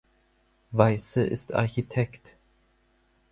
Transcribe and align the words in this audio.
Weisse 0.71 1.21
ist 1.27 1.53
Architekt. 1.53 2.35